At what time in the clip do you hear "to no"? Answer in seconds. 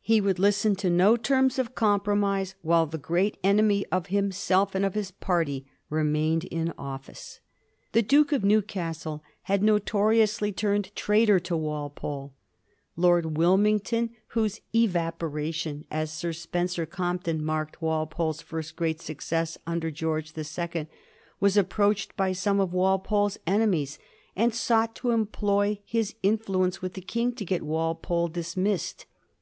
0.76-1.18